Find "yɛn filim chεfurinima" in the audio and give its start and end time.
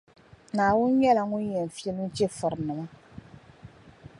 1.53-2.85